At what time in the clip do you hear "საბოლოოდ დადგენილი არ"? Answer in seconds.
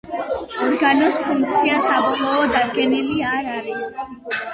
1.87-3.51